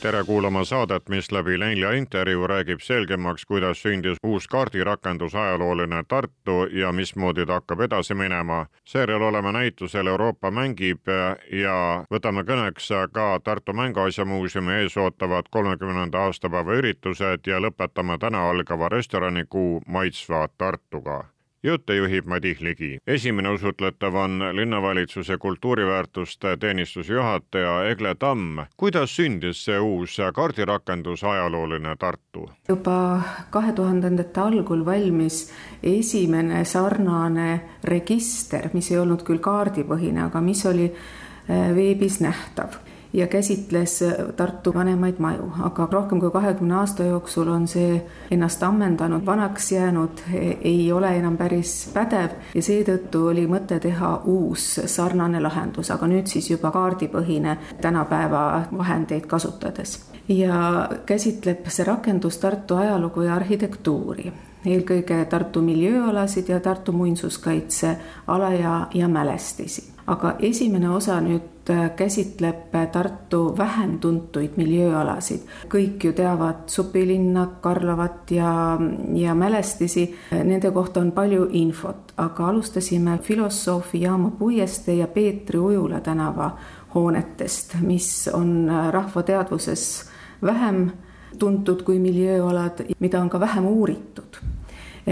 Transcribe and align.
tere 0.00 0.24
kuulama 0.24 0.64
saadet, 0.64 1.08
mis 1.08 1.32
läbi 1.32 1.58
nelja 1.58 1.90
intervjuu 1.92 2.46
räägib 2.46 2.80
selgemaks, 2.80 3.44
kuidas 3.44 3.82
sündis 3.82 4.18
uus 4.22 4.48
kaardirakendus 4.48 5.34
ajalooline 5.34 6.04
Tartu 6.08 6.66
ja 6.72 6.92
mismoodi 6.92 7.46
ta 7.46 7.52
hakkab 7.52 7.80
edasi 7.80 8.14
minema. 8.14 8.66
seejärel 8.84 9.22
oleme 9.22 9.52
näitusel 9.52 10.06
Euroopa 10.06 10.50
mängib 10.50 11.10
ja 11.52 12.04
võtame 12.10 12.44
kõneks 12.44 12.90
ka 13.12 13.40
Tartu 13.44 13.72
Mänguasjamuuseumi 13.72 14.72
ees 14.72 14.96
ootavad 14.96 15.50
kolmekümnenda 15.50 16.18
aastapäeva 16.18 16.74
üritused 16.74 17.46
ja 17.46 17.58
lõpetame 17.60 18.18
täna 18.18 18.50
algava 18.50 18.88
restoranikuu 18.88 19.82
maitsva 19.86 20.48
Tartuga 20.58 21.24
jutte 21.62 21.94
juhib 21.96 22.26
Madis 22.26 22.60
Ligi. 22.60 22.98
esimene 23.06 23.48
usutletav 23.48 24.14
on 24.14 24.42
linnavalitsuse 24.52 25.38
kultuuriväärtuste 25.38 26.56
teenistuse 26.56 27.12
juhataja 27.12 27.84
Egle 27.90 28.14
Tamm. 28.14 28.58
kuidas 28.76 29.16
sündis 29.16 29.64
see 29.64 29.78
uus 29.80 30.16
kaardirakendus 30.34 31.24
Ajalooline 31.24 31.96
Tartu? 31.98 32.50
juba 32.68 33.22
kahe 33.50 33.72
tuhandendate 33.72 34.40
algul 34.40 34.84
valmis 34.84 35.52
esimene 35.82 36.64
sarnane 36.64 37.60
register, 37.84 38.68
mis 38.72 38.90
ei 38.90 38.98
olnud 38.98 39.22
küll 39.22 39.38
kaardipõhine, 39.38 40.22
aga 40.26 40.40
mis 40.40 40.66
oli 40.66 40.84
eh, 40.84 41.74
veebis 41.74 42.20
nähtav 42.20 42.78
ja 43.12 43.26
käsitles 43.26 44.04
Tartu 44.36 44.74
vanemaid 44.74 45.18
maju, 45.18 45.52
aga 45.62 45.88
rohkem 45.92 46.20
kui 46.20 46.30
kahekümne 46.30 46.74
aasta 46.74 47.04
jooksul 47.04 47.48
on 47.48 47.68
see 47.68 48.02
ennast 48.30 48.62
ammendanud, 48.62 49.26
vanaks 49.26 49.72
jäänud, 49.72 50.22
ei 50.62 50.92
ole 50.92 51.16
enam 51.16 51.36
päris 51.36 51.90
pädev 51.94 52.36
ja 52.54 52.62
seetõttu 52.62 53.26
oli 53.30 53.46
mõte 53.46 53.80
teha 53.80 54.14
uus 54.24 54.80
sarnane 54.86 55.40
lahendus, 55.40 55.90
aga 55.90 56.06
nüüd 56.06 56.26
siis 56.26 56.50
juba 56.50 56.70
kaardipõhine 56.70 57.56
tänapäeva 57.80 58.62
vahendeid 58.76 59.26
kasutades. 59.26 59.98
ja 60.28 60.88
käsitleb 61.06 61.66
see 61.68 61.84
rakendus 61.84 62.38
Tartu 62.38 62.76
ajalugu 62.76 63.22
ja 63.22 63.34
arhitektuuri 63.34 64.32
eelkõige 64.66 65.24
Tartu 65.24 65.62
miljööalasid 65.62 66.48
ja 66.48 66.60
Tartu 66.60 66.92
muinsuskaitseala 66.92 68.52
ja, 68.52 68.86
ja 68.94 69.08
mälestisi. 69.08 69.97
Aga 70.08 70.36
esimene 70.40 70.90
osa 70.90 71.20
nüüd 71.20 71.58
Äh, 71.70 71.90
käsitleb 71.96 72.72
Tartu 72.92 73.54
vähem 73.58 73.98
tuntuid 73.98 74.56
miljööalasid. 74.56 75.40
kõik 75.68 76.04
ju 76.04 76.12
teavad 76.12 76.64
supilinna, 76.66 77.46
Karlovat 77.60 78.30
ja, 78.30 78.78
ja 79.14 79.34
mälestisi, 79.34 80.14
nende 80.30 80.70
kohta 80.70 81.00
on 81.00 81.12
palju 81.12 81.48
infot, 81.52 82.12
aga 82.16 82.48
alustasime 82.48 83.18
filosoofi 83.18 84.00
Jaamo 84.00 84.30
Puieste 84.30 84.94
ja 84.94 85.06
Peetri 85.06 85.58
Ujula 85.58 86.00
tänava 86.00 86.56
hoonetest, 86.94 87.74
mis 87.80 88.30
on 88.32 88.70
rahva 88.90 89.22
teadvuses 89.22 90.04
vähem 90.42 90.90
tuntud 91.38 91.82
kui 91.82 91.98
miljööalad, 91.98 92.80
mida 92.98 93.20
on 93.20 93.28
ka 93.28 93.40
vähem 93.40 93.66
uuritud 93.66 94.40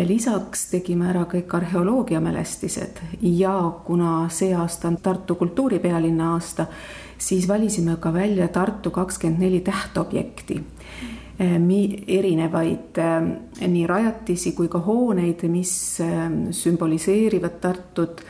lisaks 0.04 0.66
tegime 0.70 1.08
ära 1.10 1.24
kõik 1.30 1.54
arheoloogiamälestised 1.56 3.00
ja 3.22 3.54
kuna 3.84 4.28
see 4.28 4.54
aasta 4.54 4.88
on 4.88 4.96
Tartu 5.02 5.34
kultuuripealinna 5.34 6.32
aasta, 6.34 6.66
siis 7.18 7.48
valisime 7.48 7.96
ka 8.00 8.12
välja 8.12 8.48
Tartu 8.48 8.90
kakskümmend 8.90 9.40
neli 9.40 9.60
tähtobjekti 9.60 10.58
eh, 11.38 11.56
erinevaid 12.18 12.98
eh, 12.98 13.68
nii 13.68 13.86
rajatisi 13.86 14.52
kui 14.52 14.68
ka 14.68 14.82
hooneid, 14.84 15.46
mis 15.48 16.00
eh, 16.00 16.28
sümboliseerivad 16.50 17.60
Tartut, 17.60 18.20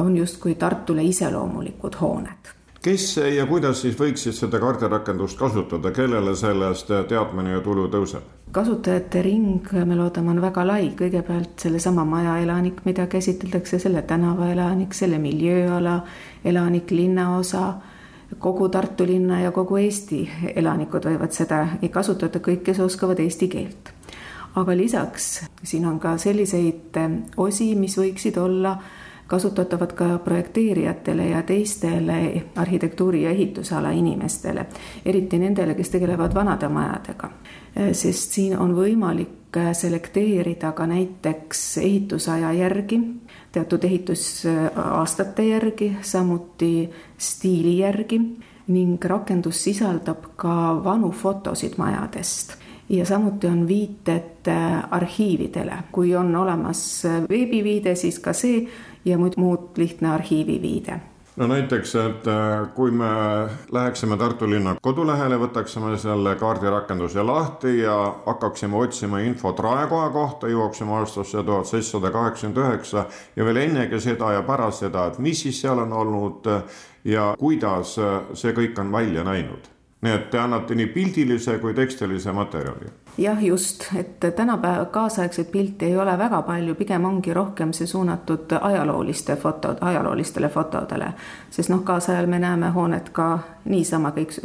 on 0.00 0.16
justkui 0.16 0.54
Tartule 0.54 1.04
iseloomulikud 1.04 2.00
hooned 2.00 2.52
kes 2.82 3.16
ja 3.36 3.46
kuidas 3.46 3.84
siis 3.84 3.94
võiksid 3.94 4.34
seda 4.34 4.58
kaardirakendust 4.58 5.38
kasutada, 5.38 5.92
kellele 5.94 6.34
sellest 6.34 6.88
teadmine 7.08 7.54
ja 7.54 7.60
tulu 7.62 7.86
tõuseb? 7.92 8.41
Kasutajate 8.52 9.22
ring, 9.22 9.68
me 9.84 9.96
loodame, 9.96 10.30
on 10.30 10.40
väga 10.42 10.64
lai, 10.66 10.90
kõigepealt 10.96 11.62
sellesama 11.64 12.04
maja 12.04 12.36
elanik, 12.42 12.82
mida 12.84 13.06
käsitletakse, 13.10 13.78
selle 13.80 14.02
tänava 14.08 14.50
elanik, 14.52 14.92
selle 14.94 15.18
miljööala 15.22 16.02
elanik, 16.44 16.92
linnaosa, 16.92 17.72
kogu 18.42 18.68
Tartu 18.72 19.06
linna 19.08 19.40
ja 19.42 19.52
kogu 19.52 19.76
Eesti 19.80 20.22
elanikud 20.56 21.08
võivad 21.08 21.32
seda 21.36 21.64
kasutada, 21.92 22.40
kõik, 22.44 22.62
kes 22.68 22.80
oskavad 22.80 23.20
eesti 23.20 23.48
keelt. 23.48 23.92
aga 24.54 24.76
lisaks 24.76 25.46
siin 25.64 25.86
on 25.88 25.98
ka 26.00 26.18
selliseid 26.20 26.98
osi, 27.36 27.74
mis 27.74 27.96
võiksid 27.96 28.36
olla 28.36 28.76
kasutatavad 29.32 29.92
ka 29.96 30.06
projekteerijatele 30.24 31.26
ja 31.30 31.42
teistele 31.42 32.42
arhitektuuri 32.56 33.22
ja 33.22 33.30
ehitusala 33.30 33.90
inimestele, 33.90 34.66
eriti 35.04 35.38
nendele, 35.40 35.74
kes 35.74 35.90
tegelevad 35.94 36.34
vanade 36.34 36.68
majadega. 36.68 37.30
sest 37.92 38.36
siin 38.36 38.58
on 38.58 38.74
võimalik 38.76 39.56
selekteerida 39.72 40.72
ka 40.72 40.86
näiteks 40.86 41.78
ehitusaja 41.78 42.52
järgi, 42.52 43.00
teatud 43.52 43.84
ehitusaastate 43.84 45.46
järgi, 45.48 45.96
samuti 46.02 46.90
stiili 47.18 47.78
järgi 47.78 48.20
ning 48.68 49.04
rakendus 49.04 49.64
sisaldab 49.64 50.34
ka 50.36 50.84
vanu 50.84 51.10
fotosid 51.10 51.80
majadest 51.80 52.58
ja 52.92 53.06
samuti 53.06 53.46
on 53.46 53.68
viited 53.68 54.48
arhiividele, 54.90 55.74
kui 55.92 56.16
on 56.16 56.36
olemas 56.36 57.02
veebiviide, 57.28 57.94
siis 57.94 58.18
ka 58.18 58.32
see 58.32 58.66
ja 59.04 59.18
muud, 59.18 59.36
muud 59.36 59.80
lihtne 59.80 60.10
arhiiviviide 60.10 61.00
no 61.36 61.46
näiteks, 61.48 61.94
et 61.96 62.28
äh, 62.28 62.68
kui 62.74 62.90
me 62.90 63.08
läheksime 63.72 64.16
Tartu 64.20 64.50
linna 64.50 64.74
kodulehele, 64.82 65.38
võtaksime 65.40 65.96
selle 65.98 66.34
kaardirakenduse 66.36 67.24
lahti 67.24 67.78
ja 67.78 67.96
hakkaksime 68.26 68.76
otsima 68.76 69.22
infot 69.24 69.60
Raekoja 69.60 70.10
kohta, 70.12 70.52
jõuaksime 70.52 70.98
aastasse 71.00 71.42
tuhat 71.42 71.70
seitsesada 71.70 72.12
kaheksakümmend 72.12 72.64
üheksa 72.64 73.06
ja 73.36 73.44
veel 73.48 73.62
ennegi 73.64 74.00
seda 74.00 74.32
ja 74.36 74.42
pärast 74.46 74.84
seda, 74.84 75.08
et 75.08 75.18
mis 75.18 75.44
siis 75.46 75.60
seal 75.60 75.84
on 75.86 75.92
olnud 75.92 76.50
ja 77.04 77.32
kuidas 77.38 77.96
see 78.34 78.56
kõik 78.56 78.78
on 78.80 78.92
välja 78.92 79.24
näinud 79.24 79.72
nii 80.02 80.14
et 80.16 80.30
te 80.30 80.40
annate 80.42 80.74
nii 80.74 80.90
pildilise 80.94 81.58
kui 81.62 81.74
tekstilise 81.74 82.32
materjali. 82.34 82.90
Jah, 83.18 83.44
just, 83.44 83.84
et 83.96 84.20
tänapäeva 84.36 84.84
kaasaegseid 84.84 85.46
pilte 85.46 85.86
ei 85.86 85.96
ole 85.96 86.18
väga 86.18 86.42
palju, 86.42 86.74
pigem 86.74 87.04
ongi 87.04 87.34
rohkem 87.34 87.72
see 87.72 87.86
suunatud 87.86 88.52
ajalooliste 88.60 89.36
fotod, 89.36 89.78
ajaloolistele 89.80 90.48
fotodele. 90.48 91.12
sest 91.50 91.68
noh, 91.68 91.82
kaasajal 91.84 92.26
me 92.26 92.38
näeme 92.38 92.70
hoonet 92.70 93.10
ka 93.10 93.38
niisama 93.64 94.10
kõik, 94.16 94.38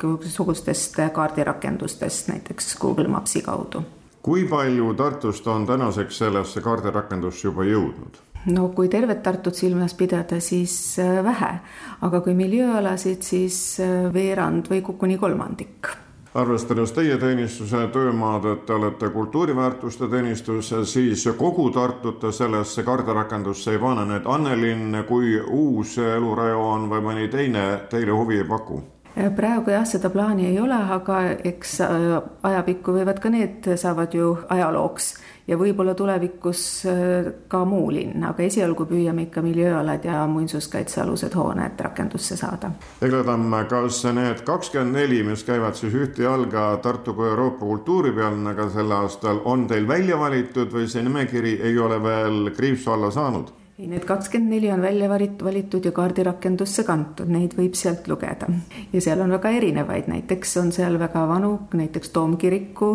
kõiksugustest 0.00 1.00
kaardirakendustest, 1.12 2.28
näiteks 2.28 2.76
Google 2.80 3.08
Mapsi 3.08 3.42
kaudu. 3.42 3.82
kui 4.22 4.44
palju 4.44 4.94
Tartust 4.94 5.46
on 5.46 5.66
tänaseks 5.66 6.18
sellesse 6.18 6.60
kaardirakendusse 6.60 7.48
juba 7.48 7.64
jõudnud? 7.64 8.22
no 8.46 8.68
kui 8.68 8.88
tervet 8.88 9.22
Tartut 9.22 9.54
silmas 9.54 9.94
pidada, 9.94 10.40
siis 10.40 10.98
äh, 10.98 11.24
vähe, 11.24 11.58
aga 12.00 12.20
kui 12.20 12.34
miljööalasid, 12.34 13.22
siis 13.22 13.80
äh, 13.80 14.12
veerand 14.14 14.70
või 14.70 14.80
kuni 14.82 15.18
kolmandik 15.18 16.03
arvestades 16.34 16.92
teie 16.92 17.16
teenistuse 17.18 17.86
töömaad, 17.94 18.46
et 18.52 18.64
te 18.66 18.74
olete 18.74 19.10
kultuuriväärtuste 19.14 20.08
teenistus, 20.10 20.72
siis 20.84 21.28
kogu 21.38 21.70
Tartut 21.70 22.18
te 22.20 22.32
sellesse 22.32 22.82
kaardirakendusse 22.82 23.72
ei 23.72 23.78
pane, 23.78 24.16
et 24.16 24.26
Annelinn 24.26 25.04
kui 25.08 25.36
uus 25.40 25.98
elurajoon 25.98 26.90
või 26.90 27.06
mõni 27.06 27.28
teine 27.30 27.68
teile 27.90 28.12
huvi 28.12 28.42
ei 28.42 28.48
paku? 28.48 28.82
praegu 29.36 29.70
jah, 29.70 29.84
seda 29.86 30.10
plaani 30.10 30.48
ei 30.48 30.56
ole, 30.58 30.74
aga 30.74 31.20
eks 31.46 31.76
äh, 31.86 32.16
ajapikku 32.42 32.96
võivad 32.96 33.20
ka 33.22 33.30
need 33.30 33.68
saavad 33.78 34.14
ju 34.14 34.32
ajalooks 34.50 35.12
ja 35.46 35.58
võib-olla 35.60 35.94
tulevikus 35.94 36.60
äh, 36.88 37.30
ka 37.48 37.64
muu 37.68 37.90
linn, 37.92 38.24
aga 38.24 38.44
esialgu 38.46 38.86
püüame 38.88 39.26
ikka 39.28 39.42
miljööalad 39.44 40.04
ja 40.04 40.24
muinsuskaitsealused 40.30 41.34
hooned 41.36 41.80
rakendusse 41.86 42.36
saada. 42.40 42.72
Egle 43.04 43.24
Tamm, 43.24 43.58
kas 43.68 44.02
need 44.16 44.44
kakskümmend 44.46 44.96
neli, 45.00 45.22
mis 45.26 45.44
käivad 45.44 45.76
siis 45.78 45.94
ühte 45.94 46.24
jalga 46.24 46.70
Tartu 46.82 47.14
kui 47.14 47.28
Euroopa 47.28 47.66
kultuuripealinnaga 47.66 48.70
sel 48.72 48.94
aastal, 48.96 49.42
on 49.44 49.68
teil 49.68 49.88
välja 49.88 50.18
valitud 50.18 50.72
või 50.72 50.88
see 50.88 51.04
nimekiri 51.04 51.58
ei 51.62 51.78
ole 51.78 52.00
veel 52.02 52.50
kriipsu 52.56 52.96
alla 52.96 53.12
saanud? 53.14 53.52
ei, 53.78 53.88
need 53.90 54.04
kakskümmend 54.06 54.54
neli 54.54 54.70
on 54.70 54.82
välja 54.82 55.08
valitud 55.10 55.84
ja 55.84 55.92
kaardirakendusse 55.92 56.84
kantud, 56.86 57.30
neid 57.30 57.56
võib 57.58 57.74
sealt 57.74 58.06
lugeda. 58.08 58.46
ja 58.92 59.00
seal 59.02 59.20
on 59.20 59.34
väga 59.34 59.50
erinevaid, 59.58 60.06
näiteks 60.10 60.56
on 60.62 60.72
seal 60.72 60.98
väga 60.98 61.26
vanu, 61.28 61.56
näiteks 61.74 62.14
Toomkiriku 62.14 62.92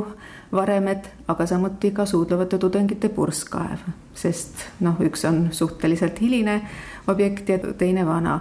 varemed, 0.51 1.05
aga 1.27 1.45
samuti 1.45 1.91
ka 1.91 2.05
suudlevate 2.05 2.57
tudengite 2.57 3.09
purskkaev, 3.09 3.85
sest 4.15 4.65
noh, 4.79 4.97
üks 5.05 5.25
on 5.29 5.47
suhteliselt 5.51 6.21
hiline 6.21 6.61
objekt 7.07 7.49
ja 7.49 7.59
teine 7.77 8.05
vana. 8.05 8.39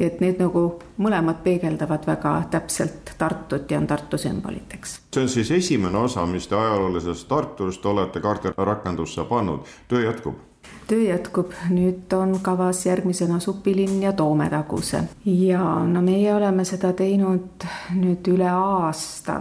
Et 0.00 0.20
need 0.24 0.40
nagu 0.40 0.62
mõlemad 1.04 1.42
peegeldavad 1.44 2.06
väga 2.08 2.30
täpselt 2.50 3.12
Tartut 3.18 3.70
ja 3.70 3.78
on 3.78 3.86
Tartu 3.86 4.18
sümboliteks. 4.18 5.00
see 5.14 5.22
on 5.22 5.28
siis 5.28 5.50
esimene 5.50 5.98
osa, 5.98 6.26
mis 6.26 6.46
te 6.48 6.56
ajaloolisest 6.56 7.28
Tartust 7.28 7.86
olete 7.86 8.20
kaardirakendusse 8.20 9.24
pannud, 9.28 9.68
töö 9.88 10.02
jätkub 10.02 10.40
töö 10.92 11.08
jätkub, 11.08 11.56
nüüd 11.72 12.12
on 12.16 12.36
kavas 12.44 12.84
järgmisena 12.86 13.40
Supilinn 13.40 14.02
ja 14.02 14.12
Toometaguse 14.12 15.02
ja 15.24 15.64
no 15.88 16.02
meie 16.04 16.34
oleme 16.34 16.64
seda 16.68 16.92
teinud 16.92 17.66
nüüd 17.96 18.28
üle 18.28 18.50
aasta. 18.52 19.40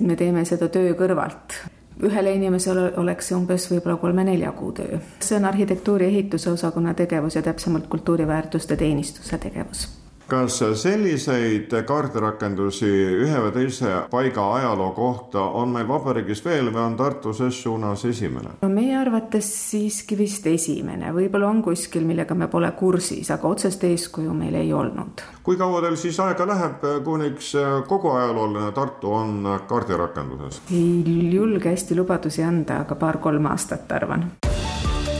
me 0.00 0.16
teeme 0.16 0.44
seda 0.44 0.68
töö 0.68 0.92
kõrvalt 0.98 1.56
ühele 2.04 2.34
inimesele 2.36 2.90
oleks 3.00 3.30
see 3.30 3.36
umbes 3.36 3.66
võib-olla 3.72 3.96
kolme-nelja 4.00 4.52
kuu 4.56 4.72
töö. 4.76 5.00
see 5.20 5.38
on 5.38 5.48
arhitektuuri 5.48 6.06
ehituse 6.12 6.50
osakonna 6.50 6.94
tegevus 6.94 7.36
ja 7.36 7.42
täpsemalt 7.42 7.86
kultuuriväärtuste 7.86 8.76
teenistuse 8.76 9.38
tegevus 9.38 9.88
kas 10.30 10.60
selliseid 10.82 11.72
kaardirakendusi 11.86 12.88
ühe 13.24 13.38
või 13.44 13.52
teise 13.54 13.94
paiga 14.10 14.44
ajaloo 14.56 14.90
kohta 14.94 15.42
on 15.58 15.72
meil 15.74 15.88
vabariigis 15.88 16.42
veel 16.44 16.70
või 16.70 16.84
on 16.84 16.96
Tartu 16.98 17.32
ses 17.34 17.58
suunas 17.62 18.04
esimene? 18.06 18.54
no 18.62 18.68
meie 18.70 18.94
arvates 18.98 19.48
siiski 19.70 20.18
vist 20.18 20.46
esimene, 20.46 21.10
võib-olla 21.16 21.50
on 21.50 21.62
kuskil, 21.66 22.06
millega 22.06 22.34
me 22.38 22.48
pole 22.52 22.70
kursis, 22.78 23.30
aga 23.34 23.48
otsest 23.48 23.84
eeskuju 23.90 24.34
meil 24.36 24.54
ei 24.60 24.72
olnud. 24.72 25.24
kui 25.42 25.58
kaua 25.58 25.82
teil 25.82 25.98
siis 25.98 26.20
aega 26.22 26.46
läheb, 26.46 26.86
kuniks 27.04 27.52
kogu 27.90 28.14
ajalooline 28.14 28.70
Tartu 28.76 29.12
on 29.12 29.42
kaardirakenduses? 29.66 30.62
ei 30.70 31.34
julge 31.34 31.74
hästi 31.74 31.98
lubadusi 31.98 32.46
anda, 32.46 32.84
aga 32.84 32.94
paar-kolm 32.94 33.50
aastat 33.50 33.92
arvan. 33.98 34.30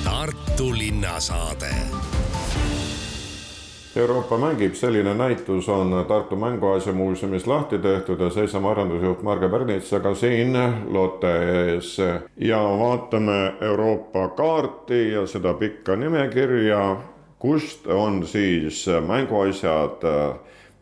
Tartu 0.05 0.71
linnasaade 0.79 1.75
Euroopa 3.97 4.39
mängib, 4.39 4.75
selline 4.75 5.15
näitus 5.15 5.69
on 5.69 6.05
Tartu 6.09 6.37
Mänguasjamuuseumis 6.37 7.47
lahti 7.47 7.79
tehtud 7.79 8.21
ja 8.21 8.29
seisame 8.31 8.69
arendusjuht 8.71 9.23
Marge 9.23 9.49
Pärnitsaga 9.49 10.13
siin 10.15 10.55
Lotte 10.89 11.33
ees 11.55 11.97
ja 12.37 12.61
vaatame 12.79 13.55
Euroopa 13.61 14.29
kaarti 14.29 15.13
ja 15.13 15.25
seda 15.27 15.55
pikka 15.55 15.97
nimekirja, 15.97 16.97
kust 17.39 17.87
on 17.87 18.27
siis 18.27 18.87
mänguasjad 19.07 20.07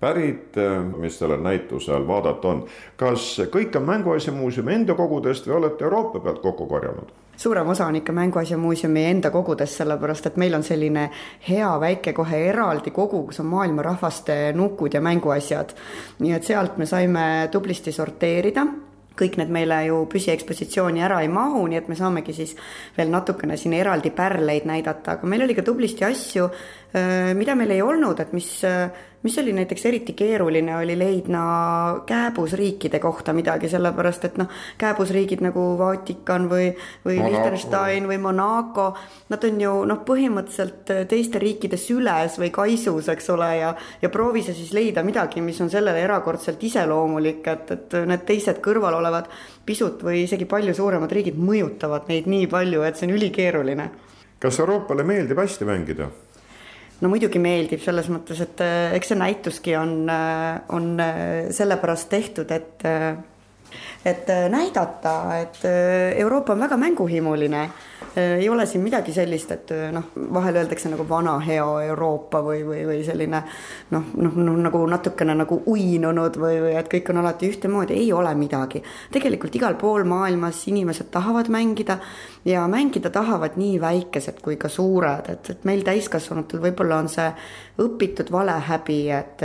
pärit, 0.01 0.61
mis 0.99 1.19
sellel 1.19 1.41
näitusel 1.41 2.05
vaadata 2.07 2.49
on. 2.49 2.67
kas 2.97 3.41
kõik 3.49 3.81
on 3.81 3.89
Mänguasjamuuseumi 3.89 4.75
enda 4.75 4.95
kogudest 4.95 5.49
või 5.49 5.57
olete 5.63 5.89
Euroopa 5.89 6.21
pealt 6.21 6.45
kokku 6.45 6.67
korjanud? 6.67 7.17
Suurem 7.39 7.69
osa 7.69 7.87
on 7.87 7.97
ikka 7.97 8.13
Mänguasjamuuseumi 8.13 9.05
enda 9.05 9.31
kogudest, 9.31 9.79
sellepärast 9.79 10.27
et 10.27 10.37
meil 10.37 10.55
on 10.59 10.65
selline 10.67 11.09
hea 11.49 11.71
väike 11.81 12.13
kohe 12.17 12.43
eraldi 12.51 12.91
kogu, 12.91 13.23
kus 13.29 13.41
on 13.45 13.51
maailma 13.53 13.85
rahvaste 13.87 14.53
nukud 14.59 14.95
ja 14.95 15.01
mänguasjad. 15.01 15.75
nii 16.19 16.35
et 16.35 16.45
sealt 16.45 16.79
me 16.79 16.87
saime 16.87 17.49
tublisti 17.53 17.93
sorteerida 17.93 18.67
kõik 19.19 19.39
need 19.41 19.51
meile 19.51 19.81
ju 19.89 20.05
püsiekspositsiooni 20.11 21.03
ära 21.03 21.21
ei 21.25 21.31
mahu, 21.33 21.65
nii 21.67 21.81
et 21.81 21.89
me 21.91 21.97
saamegi 21.99 22.35
siis 22.37 22.55
veel 22.97 23.11
natukene 23.11 23.57
siin 23.59 23.75
eraldi 23.75 24.13
pärleid 24.15 24.69
näidata, 24.69 25.17
aga 25.17 25.27
meil 25.31 25.43
oli 25.43 25.57
ka 25.59 25.65
tublisti 25.67 26.07
asju, 26.07 26.47
mida 27.39 27.57
meil 27.59 27.75
ei 27.75 27.83
olnud, 27.83 28.21
et 28.23 28.31
mis 28.37 28.53
mis 29.23 29.39
oli 29.39 29.53
näiteks 29.53 29.87
eriti 29.87 30.13
keeruline, 30.13 30.77
oli 30.77 30.99
leidna 30.99 31.43
kääbusriikide 32.07 32.99
kohta 32.99 33.33
midagi, 33.33 33.69
sellepärast 33.69 34.25
et 34.29 34.37
noh, 34.39 34.51
kääbusriigid 34.79 35.43
nagu 35.43 35.65
Vatikan 35.79 36.47
või, 36.51 36.71
või 37.07 37.19
Liechtenstein 37.23 38.07
või 38.09 38.19
Monaco, 38.23 38.93
nad 39.29 39.45
on 39.45 39.61
ju 39.61 39.73
noh, 39.91 40.03
põhimõtteliselt 40.07 40.93
teiste 41.11 41.43
riikide 41.43 41.77
süles 41.81 42.39
või 42.39 42.53
kaisus, 42.55 43.09
eks 43.11 43.31
ole, 43.35 43.51
ja 43.59 43.75
ja 44.03 44.11
proovi 44.13 44.43
sa 44.47 44.55
siis 44.55 44.73
leida 44.77 45.03
midagi, 45.03 45.43
mis 45.45 45.61
on 45.61 45.71
sellele 45.71 46.03
erakordselt 46.05 46.63
iseloomulik, 46.63 47.47
et, 47.47 47.75
et 47.75 47.99
need 48.07 48.25
teised 48.29 48.63
kõrval 48.65 49.01
olevad 49.01 49.27
pisut 49.67 50.03
või 50.05 50.23
isegi 50.25 50.47
palju 50.49 50.75
suuremad 50.75 51.13
riigid 51.13 51.39
mõjutavad 51.39 52.09
neid 52.09 52.31
nii 52.31 52.47
palju, 52.51 52.87
et 52.87 52.97
see 52.97 53.11
on 53.11 53.17
ülikeeruline. 53.19 53.91
kas 54.39 54.61
Euroopale 54.63 55.03
meeldib 55.03 55.39
hästi 55.43 55.67
mängida? 55.67 56.11
No 57.01 57.11
muidugi 57.13 57.41
meeldib 57.43 57.83
selles 57.85 58.09
mõttes, 58.13 58.41
et 58.45 58.63
äh, 58.65 58.95
eks 58.99 59.13
see 59.13 59.19
näituski 59.19 59.77
on, 59.79 59.99
äh, 60.11 60.61
on 60.75 60.95
äh, 61.03 61.51
sellepärast 61.55 62.11
tehtud, 62.13 62.51
et 62.55 62.87
et 64.05 64.31
näidata, 64.49 65.15
et 65.39 65.63
Euroopa 66.17 66.53
on 66.53 66.67
väga 66.67 66.77
mänguhimuline. 66.77 67.69
Äh, 68.19 68.39
ei 68.39 68.49
ole 68.49 68.67
siin 68.67 68.83
midagi 68.83 69.13
sellist, 69.13 69.51
et 69.53 69.71
äh, 69.71 69.91
noh, 69.93 70.11
vahel 70.35 70.57
öeldakse 70.57 70.89
nagu 70.91 71.05
vana 71.09 71.37
hea 71.45 71.67
Euroopa 71.89 72.41
või, 72.43 72.63
või, 72.67 72.81
või 72.87 73.03
selline 73.07 73.43
noh, 73.91 74.07
noh, 74.17 74.39
noh 74.39 74.57
nagu 74.65 74.81
natukene 74.89 75.35
nagu 75.37 75.61
uinunud 75.67 76.39
või, 76.41 76.61
või 76.63 76.77
et 76.79 76.89
kõik 76.93 77.11
on 77.13 77.21
alati 77.23 77.51
ühtemoodi, 77.51 77.99
ei 77.99 78.13
ole 78.13 78.33
midagi. 78.39 78.83
tegelikult 79.13 79.55
igal 79.61 79.77
pool 79.81 80.07
maailmas 80.09 80.63
inimesed 80.71 81.11
tahavad 81.15 81.51
mängida 81.53 81.99
ja 82.45 82.67
mängida 82.69 83.11
tahavad 83.11 83.59
nii 83.61 83.81
väikesed 83.81 84.41
kui 84.43 84.57
ka 84.57 84.71
suured, 84.73 85.29
et, 85.29 85.51
et 85.51 85.65
meil 85.69 85.85
täiskasvanutel 85.87 86.63
võib-olla 86.65 87.03
on 87.03 87.13
see 87.13 87.29
õpitud 87.79 88.33
valehäbi, 88.33 89.01
et 89.11 89.43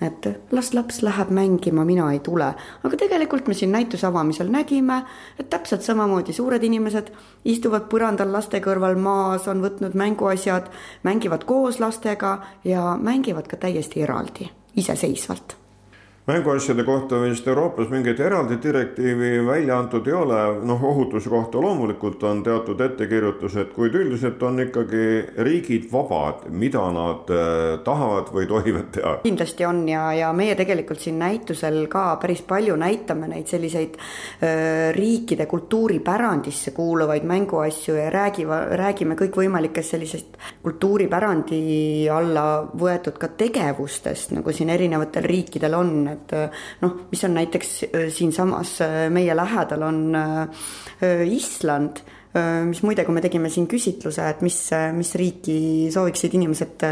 et 0.00 0.26
las 0.52 0.72
laps 0.72 1.02
läheb 1.04 1.28
mängima, 1.30 1.84
mina 1.84 2.12
ei 2.12 2.20
tule. 2.24 2.54
aga 2.84 2.96
tegelikult 2.96 3.48
me 3.48 3.54
siin 3.54 3.72
näituse 3.72 4.06
avamisel 4.06 4.48
nägime, 4.48 5.02
et 5.38 5.50
täpselt 5.50 5.82
samamoodi 5.82 6.32
suured 6.32 6.62
inimesed 6.64 7.12
istuvad 7.44 7.88
põrandal 7.92 8.32
laste 8.32 8.60
kõrval 8.64 8.96
maas, 8.96 9.48
on 9.48 9.60
võtnud 9.60 9.94
mänguasjad, 9.94 10.70
mängivad 11.02 11.44
koos 11.44 11.80
lastega 11.80 12.38
ja 12.64 12.96
mängivad 13.00 13.48
ka 13.48 13.56
täiesti 13.56 14.02
eraldi, 14.02 14.50
iseseisvalt 14.76 15.60
mänguasjade 16.26 16.84
kohta 16.84 17.18
vist 17.22 17.46
Euroopas 17.48 17.88
mingit 17.88 18.20
eraldi 18.20 18.58
direktiivi 18.62 19.46
välja 19.46 19.78
antud 19.78 20.06
ei 20.06 20.12
ole, 20.12 20.40
noh, 20.68 20.82
ohutuse 20.84 21.30
kohta 21.32 21.60
loomulikult 21.60 22.22
on 22.28 22.42
teatud 22.44 22.80
ettekirjutused, 22.80 23.72
kuid 23.74 23.96
üldiselt 23.96 24.42
on 24.42 24.60
ikkagi 24.60 25.06
riigid 25.46 25.88
vabad, 25.92 26.44
mida 26.52 26.82
nad 26.92 27.32
äh, 27.32 27.78
tahavad 27.84 28.28
või 28.34 28.46
tohivad 28.50 28.90
teha. 28.94 29.14
kindlasti 29.24 29.66
on 29.66 29.80
ja, 29.88 30.04
ja 30.18 30.32
meie 30.36 30.54
tegelikult 30.58 31.00
siin 31.00 31.18
näitusel 31.18 31.86
ka 31.90 32.04
päris 32.20 32.44
palju 32.46 32.76
näitame 32.78 33.30
neid 33.32 33.48
selliseid 33.48 33.96
äh, 33.96 34.92
riikide 34.96 35.48
kultuuripärandisse 35.50 36.74
kuuluvaid 36.76 37.24
mänguasju 37.24 37.96
ja 37.96 38.10
räägiva, 38.12 38.60
räägime 38.78 39.16
kõikvõimalikest 39.18 39.96
sellisest 39.96 40.38
kultuuripärandi 40.62 41.64
alla 42.12 42.46
võetud 42.76 43.16
ka 43.18 43.32
tegevustest, 43.40 44.36
nagu 44.36 44.52
siin 44.52 44.70
erinevatel 44.76 45.24
riikidel 45.26 45.80
on, 45.80 46.09
et 46.12 46.30
et 46.30 46.36
äh, 46.36 46.48
noh, 46.80 46.94
mis 47.10 47.24
on 47.24 47.34
näiteks 47.34 47.72
äh, 47.84 48.08
siinsamas 48.12 48.80
äh, 48.80 49.10
meie 49.10 49.34
lähedal 49.36 49.82
on 49.82 50.00
Island 51.00 52.02
mis 52.68 52.82
muide, 52.86 53.02
kui 53.06 53.14
me 53.16 53.22
tegime 53.24 53.48
siin 53.50 53.66
küsitluse, 53.70 54.22
et 54.30 54.42
mis, 54.46 54.56
mis 54.94 55.08
riiki 55.18 55.56
sooviksid 55.90 56.36
inimesed 56.38 56.84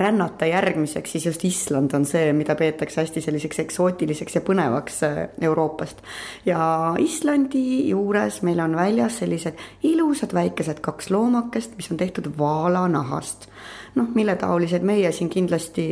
rännata 0.00 0.48
järgmiseks, 0.50 1.14
siis 1.14 1.28
just 1.30 1.46
Island 1.48 1.94
on 1.96 2.04
see, 2.08 2.32
mida 2.36 2.56
peetakse 2.58 3.00
hästi 3.00 3.22
selliseks 3.24 3.62
eksootiliseks 3.64 4.36
ja 4.36 4.42
põnevaks 4.44 5.00
Euroopast. 5.48 6.04
ja 6.44 6.60
Islandi 7.00 7.88
juures 7.88 8.42
meil 8.44 8.60
on 8.60 8.76
väljas 8.76 9.22
sellised 9.22 9.64
ilusad 9.88 10.36
väikesed 10.36 10.84
kaks 10.84 11.08
loomakest, 11.14 11.78
mis 11.80 11.90
on 11.90 12.02
tehtud 12.04 12.28
vaalanahast 12.38 13.48
noh, 13.94 14.10
milletaolised 14.14 14.84
meie 14.84 15.12
siin 15.14 15.30
kindlasti 15.32 15.86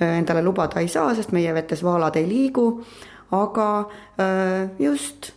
endale 0.00 0.42
lubada 0.42 0.82
ei 0.82 0.90
saa, 0.90 1.14
sest 1.14 1.34
meie 1.36 1.54
vetes 1.54 1.84
vaalad 1.84 2.16
ei 2.18 2.28
liigu, 2.28 2.68
aga 3.34 3.68
just 4.82 5.32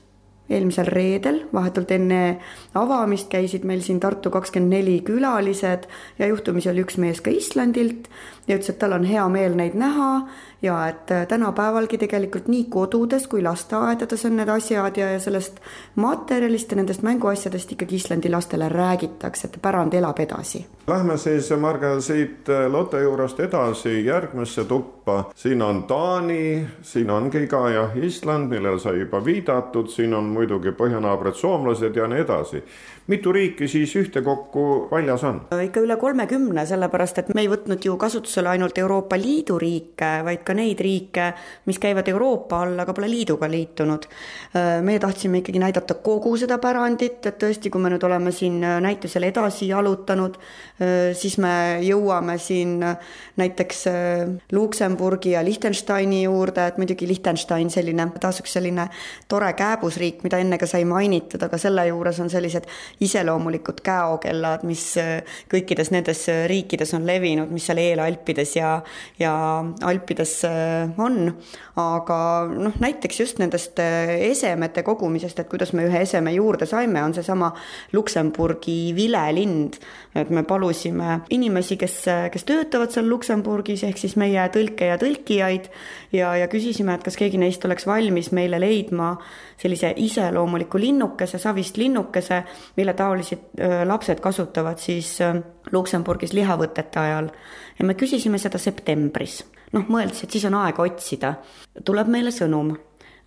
eelmisel 0.49 0.87
reedel, 0.87 1.41
vahetult 1.53 1.91
enne 1.91 2.21
avamist 2.77 3.29
käisid 3.31 3.65
meil 3.67 3.81
siin 3.85 3.99
Tartu 3.99 4.31
kakskümmend 4.31 4.73
neli 4.77 4.99
külalised 5.05 5.87
ja 6.19 6.29
juhtumisi 6.29 6.71
oli 6.71 6.85
üks 6.85 6.99
mees 7.01 7.21
ka 7.21 7.33
Islandilt 7.33 8.07
ja 8.47 8.55
ütles, 8.55 8.71
et 8.71 8.79
tal 8.79 8.95
on 8.95 9.07
hea 9.07 9.27
meel 9.31 9.57
neid 9.59 9.75
näha 9.75 10.11
ja 10.61 10.87
et 10.87 11.11
äh, 11.11 11.27
tänapäevalgi 11.27 11.97
tegelikult 11.97 12.47
nii 12.47 12.65
kodudes 12.69 13.27
kui 13.27 13.43
lasteaedades 13.43 14.25
on 14.25 14.35
need 14.35 14.49
asjad 14.49 14.97
ja, 14.97 15.11
ja 15.11 15.19
sellest 15.19 15.59
materjalist 15.95 16.71
ja 16.71 16.77
nendest 16.77 17.01
mänguasjadest 17.05 17.71
ikkagi 17.71 17.95
Islandi 17.95 18.29
lastele 18.29 18.69
räägitakse, 18.69 19.47
et 19.47 19.61
pärand 19.61 19.93
elab 19.93 20.19
edasi. 20.19 20.65
Lähme 20.87 21.17
siis, 21.17 21.49
Marge, 21.59 22.01
siit 22.01 22.49
äh, 22.49 22.65
Lotte 22.71 23.01
juurest 23.01 23.39
edasi 23.39 24.05
järgmisse 24.05 24.65
tuppa. 24.65 25.23
siin 25.35 25.61
on 25.61 25.83
Taani, 25.83 26.67
siin 26.81 27.09
ongi 27.09 27.47
ka 27.47 27.69
jah 27.69 27.97
Island, 27.97 28.49
millele 28.49 28.79
sai 28.79 28.99
juba 28.99 29.25
viidatud, 29.25 29.87
siin 29.87 30.13
on 30.13 30.23
muidugi 30.23 30.71
põhjanaabrid 30.71 31.35
soomlased 31.35 31.95
ja 31.95 32.07
nii 32.07 32.21
edasi 32.25 32.63
mitu 33.07 33.31
riiki 33.31 33.67
siis 33.67 33.95
ühtekokku 33.95 34.87
väljas 34.91 35.23
on? 35.23 35.41
ikka 35.63 35.81
üle 35.83 35.95
kolmekümne, 35.97 36.65
sellepärast 36.67 37.21
et 37.21 37.31
me 37.35 37.43
ei 37.43 37.49
võtnud 37.51 37.83
ju 37.83 37.95
kasutusele 37.99 38.51
ainult 38.55 38.77
Euroopa 38.77 39.19
Liidu 39.19 39.59
riike, 39.59 40.11
vaid 40.27 40.43
ka 40.47 40.55
neid 40.57 40.79
riike, 40.83 41.31
mis 41.67 41.79
käivad 41.83 42.07
Euroopa 42.11 42.61
all, 42.63 42.79
aga 42.79 42.95
pole 42.95 43.09
liiduga 43.11 43.49
liitunud. 43.51 44.07
meie 44.81 44.99
tahtsime 44.99 45.41
ikkagi 45.41 45.59
näidata 45.59 45.97
kogu 46.03 46.33
seda 46.39 46.57
pärandit, 46.61 47.25
et 47.25 47.37
tõesti, 47.41 47.69
kui 47.69 47.81
me 47.81 47.91
nüüd 47.93 48.03
oleme 48.07 48.31
siin 48.31 48.59
näitusel 48.61 49.27
edasi 49.27 49.67
jalutanud, 49.69 50.37
siis 51.13 51.37
me 51.43 51.53
jõuame 51.83 52.37
siin 52.41 52.79
näiteks 53.37 53.83
Luksemburgi 54.51 55.35
ja 55.35 55.43
Liechtensteini 55.45 56.23
juurde, 56.23 56.67
et 56.67 56.77
muidugi 56.77 57.07
Liechtenstein 57.07 57.69
selline, 57.73 58.09
taas 58.21 58.41
üks 58.41 58.55
selline 58.57 58.87
tore 59.29 59.51
kääbusriik, 59.57 60.23
mida 60.25 60.39
enne 60.41 60.57
ka 60.57 60.69
sai 60.69 60.85
mainitud, 60.87 61.43
aga 61.43 61.59
selle 61.61 61.87
juures 61.89 62.19
on 62.23 62.31
sellised 62.31 62.67
iseloomulikud 63.03 63.81
käokellad, 63.85 64.65
mis 64.67 64.89
kõikides 65.51 65.91
nendes 65.93 66.25
riikides 66.49 66.93
on 66.97 67.07
levinud, 67.07 67.51
mis 67.53 67.67
seal 67.67 67.81
eelalpides 67.81 68.55
ja, 68.57 68.77
ja 69.19 69.33
Alpides 69.87 70.36
on. 70.45 71.33
aga 71.77 72.17
noh, 72.49 72.75
näiteks 72.81 73.19
just 73.21 73.39
nendest 73.41 73.79
esemete 73.79 74.83
kogumisest, 74.85 75.39
et 75.39 75.49
kuidas 75.49 75.73
me 75.77 75.85
ühe 75.87 76.01
eseme 76.01 76.33
juurde 76.33 76.65
saime, 76.69 77.03
on 77.03 77.13
seesama 77.13 77.51
Luksemburgi 77.93 78.93
vilelind. 78.97 79.79
et 80.15 80.29
me 80.33 80.43
palusime 80.43 81.19
inimesi, 81.29 81.77
kes, 81.77 81.99
kes 82.33 82.47
töötavad 82.47 82.93
seal 82.93 83.09
Luksemburgis, 83.09 83.83
ehk 83.85 83.99
siis 84.01 84.15
meie 84.17 84.47
tõlke 84.53 84.89
ja 84.89 84.97
tõlkijaid 85.01 85.69
ja, 86.11 86.33
ja 86.41 86.47
küsisime, 86.51 86.97
et 86.97 87.05
kas 87.05 87.17
keegi 87.19 87.37
neist 87.37 87.65
oleks 87.65 87.85
valmis 87.87 88.31
meile 88.33 88.59
leidma 88.61 89.15
sellise 89.57 89.93
iseloomuliku 89.97 90.79
linnukese, 90.81 91.39
savist 91.41 91.77
linnukese, 91.77 92.43
mille 92.77 92.93
taolised 92.97 93.61
lapsed 93.85 94.21
kasutavad 94.23 94.81
siis 94.81 95.17
Luksemburgis 95.71 96.33
lihavõtete 96.33 96.99
ajal. 96.99 97.29
ja 97.79 97.85
me 97.85 97.93
küsisime 97.93 98.39
seda 98.41 98.57
septembris. 98.57 99.43
Noh, 99.73 99.87
mõeldes, 99.87 100.23
et 100.23 100.31
siis 100.31 100.45
on 100.49 100.57
aega 100.63 100.83
otsida. 100.83 101.35
tuleb 101.83 102.07
meile 102.07 102.31
sõnum, 102.31 102.75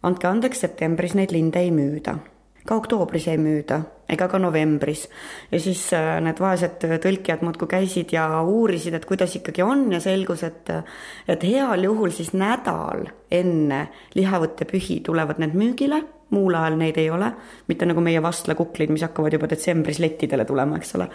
andke 0.02 0.28
andeks, 0.28 0.60
septembris 0.66 1.14
neid 1.14 1.32
linde 1.32 1.60
ei 1.60 1.70
müüda 1.74 2.18
ka 2.66 2.76
oktoobris 2.76 3.26
ei 3.30 3.38
müüda 3.40 3.80
ega 4.10 4.26
ka 4.28 4.38
novembris. 4.38 5.06
ja 5.50 5.60
siis 5.62 5.82
need 6.24 6.40
vaesed 6.42 6.82
tõlkijad 7.02 7.44
muudkui 7.46 7.70
käisid 7.70 8.12
ja 8.14 8.26
uurisid, 8.42 8.94
et 8.94 9.06
kuidas 9.08 9.36
ikkagi 9.38 9.62
on 9.64 9.86
ja 9.92 10.00
selgus, 10.02 10.42
et 10.46 10.70
et 11.28 11.42
heal 11.46 11.84
juhul 11.84 12.12
siis 12.14 12.32
nädal 12.34 13.08
enne 13.30 13.86
lihavõttepühi 14.14 15.00
tulevad 15.06 15.40
need 15.40 15.56
müügile 15.56 16.02
muul 16.30 16.54
ajal 16.54 16.76
neid 16.78 16.98
ei 17.00 17.08
ole, 17.10 17.30
mitte 17.70 17.88
nagu 17.88 18.02
meie 18.04 18.20
vastlakuklid, 18.22 18.92
mis 18.94 19.02
hakkavad 19.06 19.34
juba 19.34 19.48
detsembris 19.50 19.98
lettidele 20.02 20.46
tulema, 20.46 20.78
eks 20.78 20.94
ole. 20.98 21.08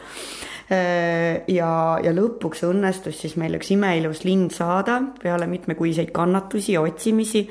ja, 0.65 1.71
ja 2.01 2.11
lõpuks 2.15 2.63
õnnestus 2.65 3.19
siis 3.21 3.35
meil 3.37 3.53
üks 3.59 3.69
imeilus 3.75 4.23
lind 4.25 4.49
saada 4.55 4.95
peale 5.21 5.45
mitmekuiseid 5.45 6.09
kannatusi 6.15 6.73
ja 6.73 6.81
otsimisi 6.81 7.43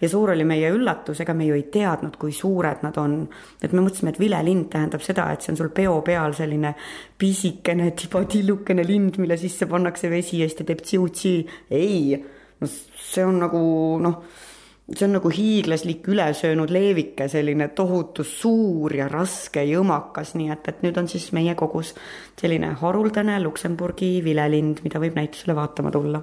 ja 0.00 0.08
suur 0.08 0.32
oli 0.32 0.46
meie 0.48 0.70
üllatus, 0.72 1.20
ega 1.20 1.34
me 1.36 1.50
ju 1.50 1.58
ei 1.58 1.66
teadnud, 1.72 2.16
kui 2.16 2.32
suured 2.32 2.80
nad 2.86 2.96
on. 2.98 3.18
et 3.60 3.74
me 3.76 3.84
mõtlesime, 3.84 4.14
et 4.14 4.20
vilelind 4.22 4.70
tähendab 4.72 5.04
seda, 5.04 5.28
et 5.32 5.44
see 5.44 5.52
on 5.52 5.60
sul 5.60 5.68
peo 5.74 5.98
peal 6.06 6.32
selline 6.38 6.72
pisikene 7.18 7.90
tibadillukene 7.98 8.86
lind, 8.88 9.20
mille 9.20 9.36
sisse 9.36 9.68
pannakse 9.68 10.10
vesi 10.10 10.40
ja 10.40 10.48
siis 10.48 10.62
ta 10.62 10.66
teeb 10.66 10.80
tsiu-tsi. 10.80 11.34
ei, 11.70 12.16
no 12.60 12.70
see 12.72 13.26
on 13.26 13.44
nagu 13.44 13.62
noh 14.00 14.48
see 14.96 15.06
on 15.06 15.16
nagu 15.16 15.30
hiiglaslik 15.32 16.06
ülesöönud 16.08 16.70
leevike, 16.72 17.28
selline 17.28 17.68
tohutu 17.76 18.24
suur 18.26 18.92
ja 18.96 19.08
raske 19.08 19.64
jõmakas, 19.64 20.34
nii 20.38 20.50
et, 20.52 20.68
et 20.68 20.84
nüüd 20.84 21.00
on 21.00 21.08
siis 21.08 21.30
meie 21.36 21.54
kogus 21.58 21.94
selline 22.40 22.74
haruldane 22.80 23.38
Luksemburgi 23.42 24.18
vilelind, 24.24 24.82
mida 24.84 25.00
võib 25.02 25.16
näitusele 25.18 25.56
vaatama 25.56 25.92
tulla. 25.94 26.22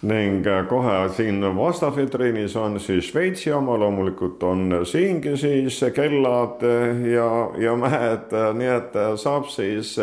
Ning 0.00 0.46
kohe 0.68 0.94
siin 1.12 1.42
vastasvitriinis 1.56 2.54
on 2.56 2.78
siis 2.80 3.10
Šveitsi 3.10 3.52
oma, 3.52 3.74
loomulikult 3.78 4.42
on 4.48 4.78
siingi 4.88 5.34
siis 5.36 5.82
kellad 5.92 6.64
ja, 7.04 7.26
ja 7.60 7.74
mäed, 7.76 8.32
nii 8.56 8.70
et 8.78 8.96
saab 9.20 9.50
siis 9.52 9.98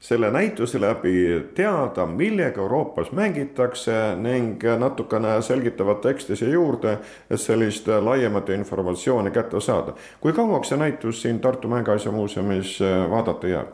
selle 0.00 0.30
näituse 0.30 0.80
läbi 0.80 1.50
teada, 1.54 2.06
millega 2.06 2.60
Euroopas 2.60 3.12
mängitakse 3.12 4.16
ning 4.16 4.62
natukene 4.78 5.42
selgitavat 5.42 6.00
teksti 6.00 6.36
siia 6.36 6.54
juurde, 6.54 6.96
et 7.30 7.40
sellist 7.40 7.88
laiemat 7.88 8.48
informatsiooni 8.48 9.30
kätte 9.30 9.60
saada. 9.60 9.92
kui 10.20 10.32
kauaks 10.32 10.68
see 10.68 10.78
näitus 10.78 11.22
siin 11.22 11.40
Tartu 11.40 11.68
Mänguasjamuuseumis 11.68 12.78
vaadata 13.10 13.48
jääb? 13.48 13.66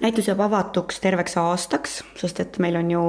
näitus 0.00 0.28
jääb 0.28 0.40
avatuks 0.40 1.00
terveks 1.00 1.36
aastaks, 1.36 2.04
sest 2.14 2.40
et 2.40 2.58
meil 2.58 2.76
on 2.76 2.90
ju 2.90 3.02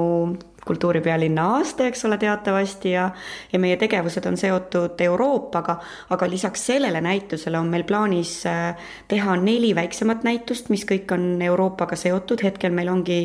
kultuuripealinna 0.64 1.46
aasta, 1.56 1.86
eks 1.86 2.04
ole, 2.04 2.18
teatavasti 2.18 2.90
ja, 2.94 3.10
ja 3.52 3.58
meie 3.60 3.76
tegevused 3.80 4.24
on 4.28 4.36
seotud 4.40 5.00
Euroopaga, 5.00 5.76
aga 6.14 6.28
lisaks 6.30 6.66
sellele 6.66 7.00
näitusele 7.04 7.58
on 7.58 7.68
meil 7.72 7.84
plaanis 7.88 8.36
äh, 8.46 8.88
teha 9.08 9.36
neli 9.40 9.74
väiksemat 9.76 10.24
näitust, 10.24 10.70
mis 10.72 10.86
kõik 10.88 11.12
on 11.14 11.42
Euroopaga 11.42 11.96
seotud, 11.96 12.42
hetkel 12.44 12.72
meil 12.72 12.88
ongi 12.92 13.20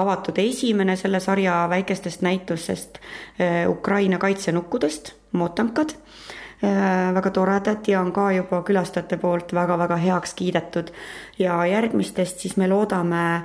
avatud 0.00 0.38
esimene 0.42 0.96
selle 1.00 1.20
sarja 1.20 1.62
väikestest 1.70 2.26
näitustest 2.26 3.00
äh, 3.00 3.64
Ukraina 3.70 4.18
kaitsenukkudest, 4.18 5.14
mootamkad 5.32 5.94
äh, 5.94 7.14
väga 7.14 7.30
toredad 7.30 7.88
ja 7.88 8.00
on 8.02 8.12
ka 8.12 8.30
juba 8.34 8.64
külastajate 8.66 9.20
poolt 9.22 9.54
väga-väga 9.54 9.96
heaks 9.96 10.34
kiidetud. 10.34 10.90
ja 11.38 11.64
järgmistest 11.66 12.38
siis 12.38 12.56
me 12.56 12.68
loodame 12.68 13.42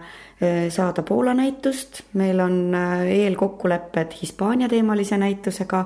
saada 0.70 1.04
Poola 1.04 1.34
näitust, 1.34 2.02
meil 2.14 2.40
on 2.44 2.76
äh, 2.76 3.06
eelkokkulepped 3.08 4.18
Hispaania 4.22 4.68
teemalise 4.70 5.18
näitusega. 5.18 5.86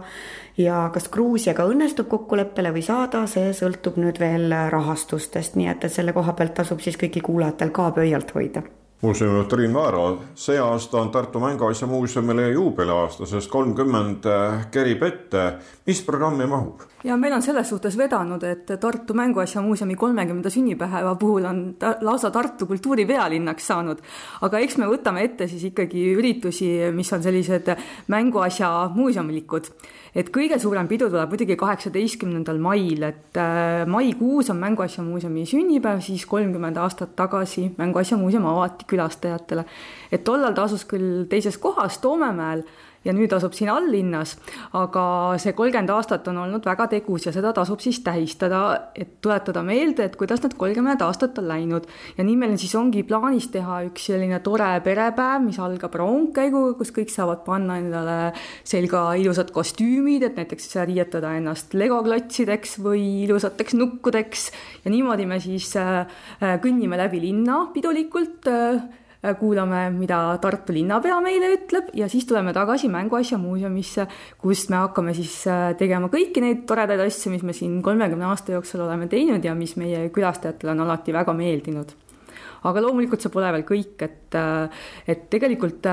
Ja 0.57 0.89
kas 0.93 1.05
Gruusiaga 1.09 1.63
õnnestub 1.69 2.09
kokkuleppele 2.11 2.73
või 2.75 2.81
saada, 2.83 3.21
see 3.29 3.53
sõltub 3.55 4.01
nüüd 4.01 4.19
veel 4.19 4.51
rahastustest, 4.73 5.55
nii 5.55 5.69
et, 5.71 5.85
et 5.85 5.93
selle 5.93 6.13
koha 6.17 6.33
pealt 6.33 6.57
tasub 6.57 6.81
siis 6.83 6.97
kõigil 6.99 7.23
kuulajatel 7.23 7.71
ka 7.71 7.91
pöialt 7.95 8.35
hoida 8.35 8.65
muuseumijuht 9.01 9.47
Triin 9.47 9.73
Vaaro, 9.73 10.21
see 10.35 10.59
aasta 10.59 10.99
on 10.99 11.11
Tartu 11.11 11.39
Mänguasjamuuseumile 11.39 12.49
juubeliaasta, 12.51 13.25
sest 13.25 13.51
kolmkümmend 13.51 14.25
äh, 14.27 14.65
kerib 14.71 15.03
ette. 15.03 15.53
mis 15.85 16.01
programmi 16.05 16.45
mahub? 16.45 16.81
ja 17.03 17.17
meil 17.17 17.33
on 17.33 17.41
selles 17.41 17.69
suhtes 17.69 17.97
vedanud, 17.97 18.43
et 18.43 18.67
Tartu 18.79 19.13
Mänguasjamuuseumi 19.13 19.95
kolmekümnenda 19.95 20.49
sünnipäeva 20.49 21.15
puhul 21.15 21.45
on 21.45 21.61
ta 21.79 21.95
lausa 22.01 22.31
Tartu 22.31 22.65
kultuuripealinnaks 22.65 23.67
saanud. 23.67 24.01
aga 24.41 24.59
eks 24.59 24.77
me 24.77 24.89
võtame 24.89 25.23
ette 25.23 25.47
siis 25.47 25.63
ikkagi 25.71 26.03
üritusi, 26.15 26.69
mis 26.93 27.13
on 27.13 27.23
sellised 27.23 27.71
mänguasja 28.07 28.91
muuseumilikud. 28.95 29.71
et 30.15 30.29
kõige 30.35 30.59
suurem 30.59 30.87
pidu 30.87 31.09
tuleb 31.09 31.29
muidugi 31.29 31.55
kaheksateistkümnendal 31.55 32.59
mail, 32.59 33.03
et 33.03 33.37
äh, 33.37 33.87
maikuus 33.87 34.49
on 34.49 34.57
Mänguasjamuuseumi 34.57 35.45
sünnipäev, 35.45 36.03
siis 36.03 36.25
kolmkümmend 36.25 36.77
aastat 36.77 37.15
tagasi 37.15 37.71
Mänguasjamuuseum 37.77 38.45
avati 38.45 38.88
külastajatele. 38.89 39.65
Et 40.11 40.23
tollal 40.23 40.55
ta 40.57 40.67
asus 40.67 40.85
küll 40.89 41.25
teises 41.29 41.57
kohas, 41.61 41.99
Toomemäel 42.03 42.63
ja 43.05 43.13
nüüd 43.15 43.31
asub 43.35 43.53
siin 43.55 43.69
alllinnas, 43.71 44.35
aga 44.75 45.03
see 45.39 45.53
kolmkümmend 45.55 45.91
aastat 45.93 46.27
on 46.31 46.41
olnud 46.43 46.65
väga 46.67 46.89
tegus 46.91 47.27
ja 47.27 47.33
seda 47.35 47.53
tasub 47.55 47.79
siis 47.83 48.01
tähistada, 48.03 48.91
et 48.95 49.19
tuletada 49.23 49.63
meelde, 49.65 50.09
et 50.09 50.17
kuidas 50.19 50.43
need 50.43 50.57
kolmkümmend 50.59 51.03
aastat 51.05 51.37
on 51.39 51.47
läinud. 51.47 51.87
ja 52.17 52.25
nii 52.27 52.35
meil 52.39 52.57
siis 52.59 52.75
ongi 52.75 53.05
plaanis 53.07 53.49
teha 53.53 53.81
üks 53.87 54.09
selline 54.11 54.41
tore 54.43 54.69
perepäev, 54.83 55.45
mis 55.45 55.59
algab 55.63 55.95
rongkäiguga, 56.01 56.75
kus 56.79 56.91
kõik 56.95 57.13
saavad 57.13 57.45
panna 57.47 57.79
endale 57.79 58.19
selga 58.67 59.13
ilusad 59.19 59.53
kostüümid, 59.55 60.27
et 60.27 60.39
näiteks 60.39 60.75
riietada 60.89 61.33
ennast 61.39 61.73
legoklotsideks 61.73 62.79
või 62.83 63.23
ilusateks 63.25 63.79
nukkudeks 63.79 64.49
ja 64.83 64.91
niimoodi 64.91 65.27
me 65.29 65.39
siis 65.39 65.71
äh, 65.79 66.03
kõnnime 66.63 66.99
läbi 66.99 67.23
linna 67.23 67.63
pidulikult 67.73 68.47
äh, 68.51 68.83
Äh, 68.83 69.08
kuulame, 69.39 69.89
mida 69.91 70.19
Tartu 70.41 70.73
linnapea 70.73 71.17
meile 71.23 71.51
ütleb 71.57 71.89
ja 71.97 72.07
siis 72.11 72.25
tuleme 72.27 72.53
tagasi 72.55 72.87
Mänguasjamuuseumisse, 72.91 74.05
kus 74.39 74.67
me 74.71 74.79
hakkame 74.79 75.13
siis 75.17 75.41
äh, 75.51 75.73
tegema 75.79 76.07
kõiki 76.11 76.43
neid 76.43 76.61
toredaid 76.69 77.03
asju, 77.03 77.33
mis 77.33 77.43
me 77.43 77.55
siin 77.55 77.81
kolmekümne 77.83 78.29
aasta 78.29 78.55
jooksul 78.55 78.85
oleme 78.85 79.09
teinud 79.11 79.43
ja 79.43 79.55
mis 79.55 79.75
meie 79.79 80.07
külastajatele 80.15 80.71
on 80.71 80.85
alati 80.85 81.15
väga 81.15 81.35
meeldinud. 81.35 81.91
Aga 82.69 82.81
loomulikult 82.83 83.23
see 83.23 83.31
pole 83.31 83.51
veel 83.55 83.63
kõik, 83.67 83.99
et, 84.07 84.35
äh, 84.39 84.87
et 85.07 85.27
tegelikult 85.31 85.91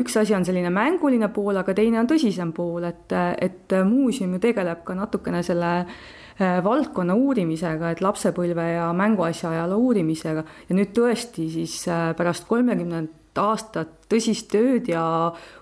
üks 0.00 0.20
asi 0.20 0.36
on 0.36 0.44
selline 0.44 0.72
mänguline 0.72 1.32
pool, 1.32 1.56
aga 1.56 1.72
teine 1.76 2.00
on 2.00 2.12
tõsisem 2.12 2.52
pool, 2.56 2.84
et, 2.88 3.16
et 3.40 3.76
muuseum 3.88 4.36
ju 4.36 4.44
tegeleb 4.48 4.84
ka 4.84 4.96
natukene 4.96 5.42
selle 5.44 5.74
Äh, 5.86 6.25
valdkonna 6.38 7.14
uurimisega, 7.16 7.90
et 7.94 8.02
lapsepõlve 8.04 8.64
ja 8.74 8.90
mänguasja 8.96 9.50
ajaloo 9.54 9.78
uurimisega. 9.88 10.44
Ja 10.68 10.76
nüüd 10.76 10.92
tõesti 10.96 11.48
siis 11.52 11.78
äh, 11.88 12.10
pärast 12.18 12.48
kolmekümnendat 12.48 13.40
aastat 13.40 14.06
tõsist 14.10 14.48
tööd 14.52 14.88
ja 14.88 15.02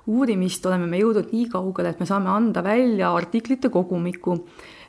uurimist 0.07 0.67
oleme 0.67 0.87
me 0.91 1.01
jõudnud 1.01 1.33
nii 1.35 1.49
kaugele, 1.51 1.95
et 1.95 2.03
me 2.03 2.07
saame 2.07 2.31
anda 2.31 2.63
välja 2.63 3.11
artiklite 3.17 3.71
kogumiku 3.73 4.39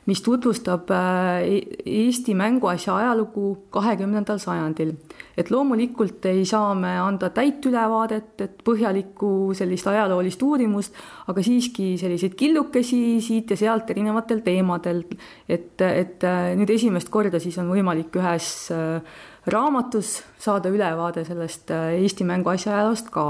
mis 0.06 0.22
tutvustab 0.22 0.90
äh, 0.94 1.42
e-, 1.42 1.78
Eesti 1.86 2.34
mänguasja 2.38 2.94
ajalugu 2.96 3.66
kahekümnendal 3.74 4.38
sajandil. 4.42 4.94
et 5.36 5.50
loomulikult 5.50 6.24
ei 6.30 6.44
saa 6.46 6.74
me 6.74 6.94
anda 6.98 7.30
täit 7.34 7.64
ülevaadet, 7.66 8.40
et 8.40 8.62
põhjalikku 8.64 9.52
sellist 9.54 9.86
ajaloolist 9.90 10.42
uurimust, 10.42 10.94
aga 11.26 11.42
siiski 11.42 11.96
selliseid 12.00 12.36
killukesi 12.38 13.20
siit 13.20 13.50
ja 13.50 13.56
sealt 13.56 13.90
erinevatel 13.90 14.40
teemadel, 14.46 15.02
et, 15.48 15.74
et 15.82 16.24
äh, 16.24 16.52
nüüd 16.56 16.70
esimest 16.70 17.10
korda 17.10 17.42
siis 17.42 17.58
on 17.58 17.72
võimalik 17.74 18.14
ühes 18.16 18.70
äh, 18.74 19.18
raamatus 19.46 20.20
saada 20.42 20.70
ülevaade 20.72 21.26
sellest 21.26 21.70
Eesti 21.70 22.24
mänguasja 22.26 22.72
ajaloost 22.74 23.12
ka 23.14 23.26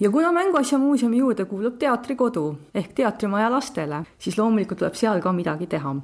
ja 0.00 0.10
kuna 0.10 0.32
Mänguasjamuuseumi 0.32 1.18
juurde 1.18 1.44
kuulub 1.50 1.78
teatrikodu 1.78 2.44
ehk 2.74 2.94
teatrimaja 2.94 3.50
lastele, 3.50 4.02
siis 4.18 4.38
loomulikult 4.38 4.82
tuleb 4.82 4.98
seal 4.98 5.22
ka 5.22 5.32
midagi 5.32 5.66
teha. 5.66 5.94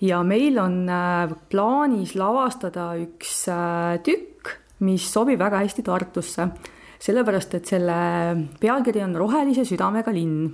ja 0.00 0.22
meil 0.22 0.58
on 0.58 0.88
äh, 0.88 1.34
plaanis 1.50 2.14
lavastada 2.14 2.92
üks 2.96 3.48
äh, 3.52 3.98
tükk, 4.02 4.54
mis 4.80 5.12
sobib 5.12 5.40
väga 5.40 5.58
hästi 5.64 5.82
Tartusse, 5.82 6.48
sellepärast 6.98 7.54
et 7.54 7.66
selle 7.66 7.98
pealkiri 8.60 9.02
on 9.02 9.16
Rohelise 9.16 9.64
südamega 9.64 10.12
linn 10.14 10.48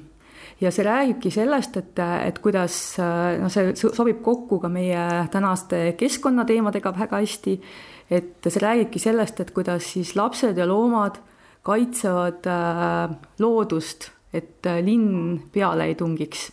ja 0.61 0.71
see 0.73 0.85
räägibki 0.87 1.31
sellest, 1.31 1.77
et, 1.77 1.99
et 1.99 2.39
kuidas 2.43 2.97
noh, 2.99 3.51
see 3.53 3.75
sobib 3.77 4.23
kokku 4.23 4.59
ka 4.63 4.71
meie 4.73 5.27
tänaste 5.33 5.93
keskkonnateemadega 5.99 6.93
väga 6.97 7.21
hästi, 7.23 7.55
et 8.11 8.49
see 8.49 8.63
räägibki 8.63 9.03
sellest, 9.03 9.41
et 9.41 9.55
kuidas 9.57 9.93
siis 9.95 10.15
lapsed 10.17 10.59
ja 10.59 10.67
loomad 10.69 11.21
kaitsevad 11.65 12.47
äh, 12.47 13.15
loodust, 13.41 14.11
et 14.33 14.67
äh, 14.67 14.83
linn 14.85 15.41
peale 15.53 15.89
ei 15.89 15.97
tungiks. 15.99 16.51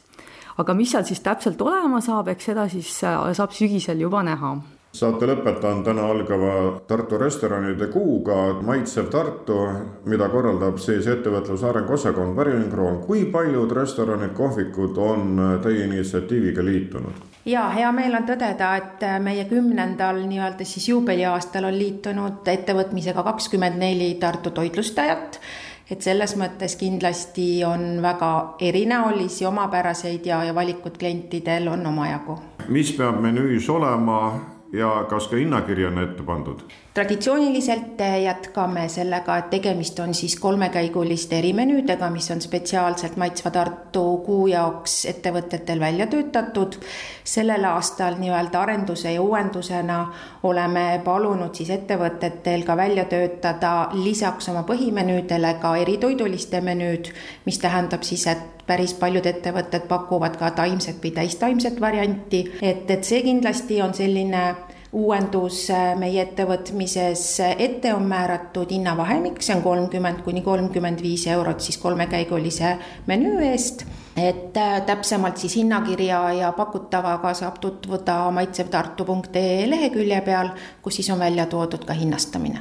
aga 0.57 0.73
mis 0.77 0.91
seal 0.93 1.05
siis 1.07 1.23
täpselt 1.25 1.61
olema 1.61 2.01
saab, 2.01 2.27
eks 2.31 2.51
seda 2.51 2.67
siis 2.69 2.91
äh, 3.03 3.33
saab 3.35 3.51
sügisel 3.55 3.99
juba 3.99 4.23
näha 4.23 4.55
saate 4.93 5.27
lõpetan 5.29 5.83
täna 5.85 6.05
algava 6.11 6.53
Tartu 6.87 7.17
restoranide 7.17 7.87
kuuga 7.93 8.59
Maitsev 8.65 9.07
Tartu, 9.11 9.57
mida 10.11 10.27
korraldab 10.29 10.79
siis 10.83 11.07
ettevõtluse 11.07 11.67
arenguosakond 11.69 12.35
Väringroon. 12.35 13.01
kui 13.07 13.25
paljud 13.31 13.71
restoranid, 13.71 14.33
kohvikud 14.35 14.97
on 14.97 15.41
teie 15.63 15.85
initsiatiiviga 15.85 16.65
liitunud? 16.65 17.25
ja 17.45 17.69
hea 17.69 17.91
meel 17.91 18.15
on 18.19 18.27
tõdeda, 18.27 18.75
et 18.77 19.07
meie 19.23 19.45
kümnendal 19.49 20.21
nii-öelda 20.27 20.67
siis 20.67 20.89
juubeliaastal 20.89 21.65
on 21.65 21.77
liitunud 21.77 22.47
ettevõtmisega 22.47 23.23
kakskümmend 23.23 23.79
neli 23.79 24.15
Tartu 24.19 24.51
toitlustajat 24.51 25.39
et 25.91 26.01
selles 26.01 26.37
mõttes 26.39 26.77
kindlasti 26.79 27.65
on 27.67 27.99
väga 28.03 28.55
erinäolisi, 28.63 29.45
omapäraseid 29.45 30.25
ja, 30.25 30.43
ja 30.43 30.55
valikud 30.55 30.97
klientidel 30.97 31.67
on 31.67 31.85
omajagu. 31.85 32.39
mis 32.67 32.91
peab 32.95 33.19
menüüs 33.23 33.69
olema 33.69 34.17
ja 34.73 35.05
kas 35.09 35.27
ka 35.27 35.35
hinnakiri 35.35 35.85
on 35.85 35.99
ette 35.99 36.23
pandud? 36.23 36.63
Traditsiooniliselt 36.93 38.01
jätkame 38.23 38.89
sellega, 38.89 39.37
et 39.37 39.49
tegemist 39.49 39.99
on 39.99 40.13
siis 40.13 40.35
kolmekäiguliste 40.39 41.37
erimenüüdega, 41.39 42.09
mis 42.09 42.31
on 42.31 42.41
spetsiaalselt 42.41 43.15
Maitsva 43.17 43.51
Tartu 43.51 44.17
kuu 44.25 44.47
jaoks 44.47 45.05
ettevõtetel 45.05 45.79
välja 45.79 46.07
töötatud. 46.07 46.75
sellel 47.23 47.63
aastal 47.65 48.15
nii-öelda 48.19 48.61
arenduse 48.61 49.11
ja 49.13 49.21
uuendusena 49.21 50.13
oleme 50.43 51.01
palunud 51.03 51.55
siis 51.55 51.69
ettevõtetel 51.69 52.63
ka 52.65 52.77
välja 52.77 53.05
töötada 53.05 53.89
lisaks 53.93 54.49
oma 54.49 54.63
põhimenüüdele 54.63 55.53
ka 55.61 55.75
eritoiduliste 55.77 56.61
menüüd, 56.61 57.13
mis 57.45 57.59
tähendab 57.59 58.03
siis, 58.03 58.27
et 58.27 58.65
päris 58.67 58.93
paljud 58.93 59.25
ettevõtted 59.25 59.87
pakuvad 59.87 60.35
ka 60.37 60.51
taimset 60.51 60.99
või 61.03 61.11
täistaimset 61.11 61.81
varianti, 61.81 62.51
et, 62.61 62.91
et 62.91 63.03
see 63.03 63.21
kindlasti 63.21 63.81
on 63.81 63.93
selline 63.93 64.43
uuendus 64.91 65.69
äh, 65.71 65.93
meie 65.99 66.25
ettevõtmises, 66.25 67.23
ette 67.57 67.93
on 67.95 68.03
määratud 68.11 68.71
hinnavahemik, 68.71 69.39
see 69.43 69.55
on 69.55 69.63
kolmkümmend 69.63 70.23
kuni 70.25 70.43
kolmkümmend 70.43 71.01
viis 71.01 71.27
eurot 71.31 71.63
siis 71.63 71.77
kolmekäigulise 71.79 72.75
menüü 73.07 73.39
eest 73.53 73.85
et 74.17 74.57
äh, 74.57 74.81
täpsemalt 74.85 75.37
siis 75.37 75.55
hinnakirja 75.55 76.33
ja 76.33 76.51
pakutavaga 76.51 77.33
saab 77.33 77.61
tutvuda 77.63 78.31
maitsevtartu.ee 78.31 79.69
lehekülje 79.69 80.21
peal, 80.21 80.51
kus 80.81 80.99
siis 80.99 81.09
on 81.09 81.19
välja 81.19 81.45
toodud 81.45 81.85
ka 81.87 81.93
hinnastamine 81.93 82.59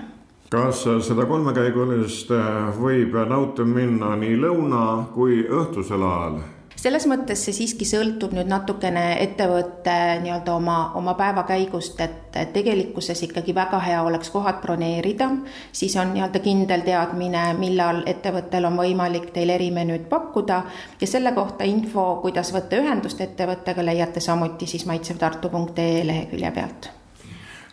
kas 0.50 0.82
seda 1.06 1.26
kolmekäigulist 1.26 2.30
äh, 2.34 2.70
võib 2.78 3.18
nautima 3.28 3.74
minna 3.82 4.14
nii 4.18 4.38
lõuna 4.38 4.86
kui 5.14 5.42
õhtusel 5.46 6.02
ajal? 6.06 6.40
Selles 6.80 7.04
mõttes 7.10 7.42
see 7.44 7.54
siiski 7.54 7.86
sõltub 7.88 8.32
nüüd 8.36 8.48
natukene 8.48 9.04
ettevõtte 9.20 9.94
nii-öelda 10.22 10.54
oma, 10.56 10.76
oma 10.96 11.14
päevakäigust, 11.18 12.00
et 12.00 12.38
tegelikkuses 12.54 13.20
ikkagi 13.26 13.54
väga 13.56 13.80
hea 13.84 14.02
oleks 14.06 14.30
kohad 14.32 14.62
broneerida, 14.62 15.28
siis 15.72 15.96
on 16.00 16.14
nii-öelda 16.14 16.40
kindel 16.44 16.84
teadmine, 16.86 17.42
millal 17.60 18.00
ettevõttel 18.10 18.68
on 18.70 18.78
võimalik 18.80 19.28
teil 19.34 19.52
erimenüüd 19.56 20.08
pakkuda. 20.12 20.62
Ja 21.00 21.10
selle 21.10 21.34
kohta 21.36 21.68
info, 21.68 22.06
kuidas 22.22 22.54
võtta 22.56 22.80
ühendust 22.80 23.20
ettevõttega, 23.20 23.84
leiate 23.84 24.24
samuti 24.24 24.70
siis 24.70 24.86
maitsevtartu.ee 24.88 26.06
lehekülje 26.06 26.54
pealt 26.56 26.94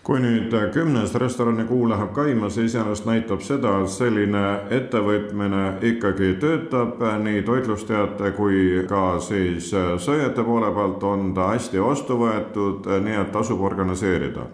kui 0.08 0.22
nüüd 0.24 0.54
kümnes 0.72 1.12
restoranikuu 1.20 1.90
läheb 1.92 2.14
käima, 2.16 2.48
see 2.50 2.70
iseenesest 2.70 3.08
näitab 3.10 3.42
seda, 3.44 3.74
et 3.84 3.92
selline 3.92 4.44
ettevõtmine 4.78 5.64
ikkagi 5.90 6.30
töötab 6.40 7.04
nii 7.26 7.42
toitlustajate 7.48 8.32
kui 8.38 8.86
ka 8.88 9.18
siis 9.20 9.74
sööjate 9.74 10.48
poole 10.48 10.72
pealt 10.78 11.04
on 11.04 11.34
ta 11.36 11.50
hästi 11.52 11.84
vastu 11.84 12.22
võetud, 12.24 12.88
nii 13.04 13.20
et 13.20 13.36
tasub 13.36 13.62
organiseerida 13.68 14.48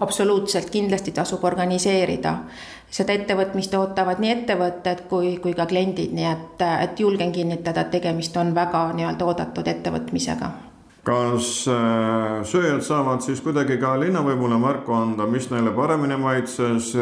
absoluutselt, 0.00 0.68
kindlasti 0.70 1.10
tasub 1.12 1.42
organiseerida. 1.44 2.36
seda 2.90 3.12
ettevõtmist 3.12 3.74
ootavad 3.74 4.20
nii 4.22 4.30
ettevõtted 4.30 5.02
kui, 5.08 5.36
kui 5.42 5.52
ka 5.56 5.66
kliendid, 5.66 6.14
nii 6.16 6.28
et, 6.30 6.64
et 6.84 7.00
julgen 7.00 7.32
kinnitada, 7.32 7.84
et 7.84 7.90
tegemist 7.96 8.36
on 8.36 8.54
väga 8.54 8.86
nii-öelda 8.92 9.24
oodatud 9.28 9.68
ettevõtmisega 9.68 10.52
kas 11.08 11.62
äh, 11.72 12.42
sööjad 12.44 12.84
saavad 12.84 13.24
siis 13.24 13.40
kuidagi 13.40 13.78
ka 13.80 13.94
linnavõimule 14.00 14.58
märku 14.60 14.92
anda, 14.92 15.24
mis 15.30 15.48
neile 15.48 15.72
paremini 15.76 16.18
maitses, 16.20 16.92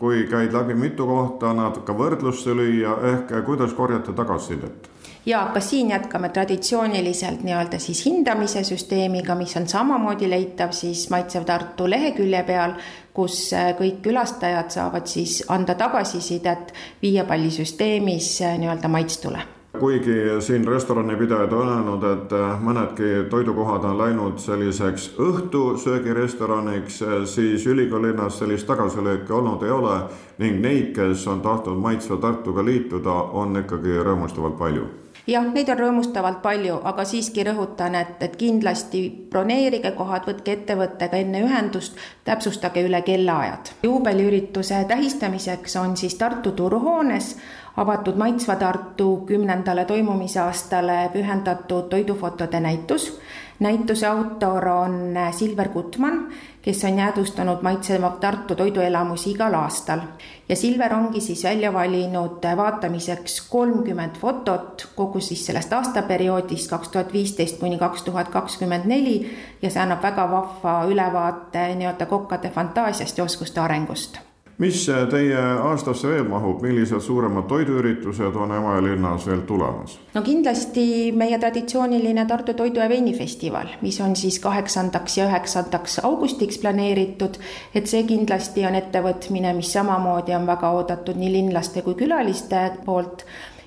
kui 0.00 0.24
käid 0.30 0.56
läbi 0.56 0.74
mitu 0.74 1.06
kohta, 1.06 1.54
natuke 1.54 1.94
võrdlusse 1.94 2.56
lüüa, 2.58 2.98
ehk 3.12 3.32
kuidas 3.46 3.76
korjata 3.78 4.16
tagasisidet? 4.16 4.90
ja 5.26 5.50
ka 5.54 5.60
siin 5.60 5.90
jätkame 5.90 6.28
traditsiooniliselt 6.28 7.42
nii-öelda 7.42 7.78
siis 7.78 8.04
hindamise 8.06 8.62
süsteemiga, 8.64 9.34
mis 9.34 9.56
on 9.56 9.68
samamoodi 9.68 10.30
leitav 10.30 10.70
siis 10.70 11.08
Maitsev 11.10 11.44
Tartu 11.44 11.90
lehekülje 11.90 12.42
peal, 12.46 12.76
kus 13.14 13.50
äh, 13.52 13.72
kõik 13.78 14.00
külastajad 14.06 14.70
saavad 14.70 15.10
siis 15.10 15.42
anda 15.48 15.74
tagasisidet 15.74 16.72
viiepallisüsteemis 17.02 18.40
äh, 18.42 18.58
nii-öelda 18.62 18.88
maitstule 18.88 19.55
kuigi 19.78 20.40
siin 20.40 20.66
restoranipidajad 20.68 21.52
on 21.52 21.68
öelnud, 21.68 22.04
et 22.10 22.32
äh, 22.32 22.58
mõnedki 22.62 23.10
toidukohad 23.30 23.84
on 23.84 23.98
läinud 23.98 24.38
selliseks 24.42 25.08
õhtusöögirestoraniks, 25.22 27.00
äh, 27.02 27.24
siis 27.24 27.66
ülikoolilinnas 27.66 28.38
sellist 28.42 28.66
tagasilööki 28.66 29.32
olnud 29.32 29.62
ei 29.62 29.70
ole 29.70 29.96
ning 30.38 30.60
neid, 30.60 30.92
kes 30.96 31.26
on 31.32 31.40
tahtnud 31.40 31.80
maitsva 31.80 32.20
Tartuga 32.20 32.64
liituda, 32.64 33.18
on 33.32 33.62
ikkagi 33.64 33.98
rõõmustavalt 34.02 34.58
palju 34.58 34.86
jah, 35.26 35.46
neid 35.52 35.68
on 35.72 35.78
rõõmustavalt 35.78 36.40
palju, 36.42 36.80
aga 36.84 37.04
siiski 37.04 37.44
rõhutan, 37.46 37.94
et, 37.98 38.22
et 38.22 38.36
kindlasti 38.36 39.02
broneerige 39.30 39.90
kohad, 39.98 40.26
võtke 40.28 40.52
ettevõttega 40.52 41.20
enne 41.22 41.42
ühendust, 41.46 41.98
täpsustage 42.24 42.86
üle 42.86 43.02
kellaajad. 43.02 43.74
juubeliürituse 43.82 44.84
tähistamiseks 44.88 45.76
on 45.76 45.96
siis 45.96 46.14
Tartu 46.14 46.52
turuhoones 46.52 47.36
avatud 47.76 48.16
Maitsva 48.16 48.56
Tartu 48.56 49.16
kümnendale 49.26 49.84
toimumisaastale 49.84 51.10
pühendatud 51.12 51.88
toidufotode 51.88 52.60
näitus. 52.60 53.18
Näituse 53.60 54.06
autor 54.06 54.68
on 54.68 55.14
Silver 55.30 55.68
Gutman, 55.68 56.28
kes 56.62 56.84
on 56.84 56.98
jäädvustanud 56.98 57.62
Maitseva 57.62 58.10
Tartu 58.20 58.54
toiduelamusi 58.54 59.30
igal 59.30 59.54
aastal. 59.54 60.00
ja 60.48 60.56
Silver 60.56 60.94
ongi 60.94 61.20
siis 61.20 61.44
välja 61.44 61.72
valinud 61.72 62.56
vaatamiseks 62.56 63.48
kolmkümmend 63.50 64.16
fotot 64.20 64.88
kogu 64.96 65.20
siis 65.20 65.46
sellest 65.46 65.72
aastaperioodist 65.72 66.70
kaks 66.70 66.88
tuhat 66.88 67.12
viisteist 67.12 67.58
kuni 67.58 67.78
kaks 67.78 68.02
tuhat 68.02 68.28
kakskümmend 68.28 68.84
neli 68.84 69.36
ja 69.62 69.70
see 69.70 69.82
annab 69.82 70.02
väga 70.02 70.30
vahva 70.30 70.78
ülevaate 70.90 71.74
nii-öelda 71.74 72.06
kokkade 72.06 72.50
fantaasiast 72.50 73.18
ja 73.18 73.24
oskuste 73.24 73.60
arengust 73.60 74.18
mis 74.58 74.86
teie 75.10 75.40
aastasse 75.40 76.08
veel 76.08 76.24
mahub, 76.28 76.62
millised 76.64 77.02
suuremad 77.04 77.44
toiduüritused 77.50 78.36
on 78.40 78.54
Emajõe 78.56 78.84
linnas 78.88 79.26
veel 79.28 79.42
tulemas? 79.48 79.98
no 80.14 80.22
kindlasti 80.24 81.12
meie 81.16 81.38
traditsiooniline 81.38 82.24
Tartu 82.26 82.54
Toidu 82.56 82.80
ja 82.80 82.88
Veinifestival, 82.88 83.74
mis 83.82 84.00
on 84.00 84.16
siis 84.16 84.38
kaheksandaks 84.40 85.18
ja 85.18 85.26
üheksandaks 85.28 86.00
augustiks 86.04 86.60
planeeritud, 86.62 87.36
et 87.74 87.90
see 87.90 88.06
kindlasti 88.08 88.64
on 88.66 88.78
ettevõtmine, 88.80 89.52
mis 89.56 89.72
samamoodi 89.76 90.36
on 90.36 90.48
väga 90.48 90.72
oodatud 90.78 91.20
nii 91.20 91.34
linlaste 91.36 91.84
kui 91.84 91.98
külaliste 91.98 92.70
poolt. 92.84 93.26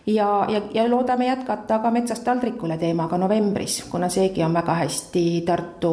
Ja, 0.09 0.47
ja, 0.49 0.61
ja 0.73 0.87
loodame 0.89 1.27
jätkata 1.27 1.77
ka 1.83 1.91
Metsast 1.93 2.23
taldrikule 2.25 2.79
teemaga 2.81 3.17
novembris, 3.21 3.83
kuna 3.91 4.07
seegi 4.09 4.41
on 4.43 4.55
väga 4.57 4.73
hästi 4.79 5.25
Tartu 5.45 5.91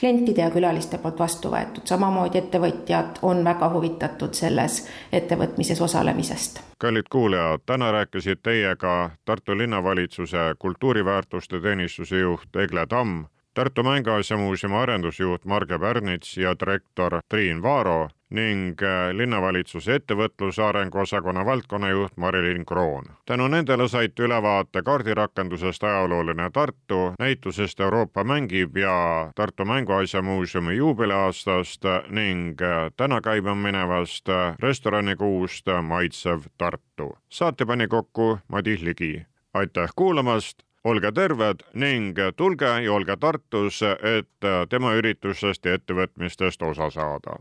klientide 0.00 0.42
ja 0.42 0.50
külaliste 0.50 0.98
poolt 0.98 1.18
vastu 1.18 1.50
võetud, 1.52 1.84
samamoodi 1.84 2.38
ettevõtjad 2.38 3.20
on 3.22 3.44
väga 3.44 3.68
huvitatud 3.72 4.34
selles 4.34 4.82
ettevõtmises 5.12 5.80
osalemisest. 5.80 6.60
kallid 6.78 7.08
kuulajad, 7.10 7.60
täna 7.66 7.92
rääkisid 7.92 8.42
teiega 8.42 9.10
Tartu 9.24 9.58
linnavalitsuse 9.58 10.54
kultuuriväärtuste 10.58 11.60
teenistuse 11.60 12.18
juht 12.18 12.56
Egle 12.56 12.86
Tamm 12.86 13.24
Tartu 13.56 13.82
Mänguasjamuuseumi 13.82 14.76
arendusjuht 14.76 15.44
Marge 15.44 15.78
Pärnits 15.78 16.36
ja 16.36 16.54
direktor 16.60 17.20
Triin 17.28 17.62
Vaaro 17.62 18.08
ning 18.30 18.82
äh, 18.82 19.14
linnavalitsuse 19.16 19.94
ettevõtluse 19.96 20.60
arenguosakonna 20.62 21.44
valdkonnajuht 21.44 22.16
Marilyn 22.16 22.66
Kroon. 22.66 23.04
tänu 23.26 23.48
nendele 23.48 23.88
saite 23.88 24.22
ülevaate 24.22 24.82
kaardirakendusest 24.82 25.84
ajalooline 25.84 26.50
Tartu, 26.52 27.14
näitusest 27.18 27.80
Euroopa 27.80 28.24
mängib 28.24 28.76
ja 28.76 29.30
Tartu 29.34 29.64
Mänguasjamuuseumi 29.64 30.76
juubeliaastast 30.76 31.84
ning 32.08 32.62
äh, 32.62 32.92
täna 32.96 33.20
käima 33.20 33.54
minevast 33.54 34.28
äh, 34.28 34.54
restoranikuust 34.60 35.66
Maitsev 35.82 36.40
Tartu. 36.58 37.18
saate 37.28 37.66
pani 37.66 37.88
kokku 37.88 38.38
Madis 38.48 38.82
Ligi. 38.82 39.26
aitäh 39.54 39.90
kuulamast 39.96 40.66
olge 40.86 41.10
terved 41.12 41.64
ning 41.74 42.18
tulge 42.36 42.70
ja 42.84 42.92
olge 42.92 43.16
Tartus, 43.20 43.82
et 43.82 44.48
tema 44.70 44.94
üritustest 44.94 45.66
ja 45.66 45.74
ettevõtmistest 45.80 46.62
osa 46.62 46.90
saada. 46.94 47.40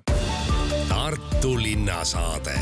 Tartu 0.90 1.54
linnasaade 1.62 2.58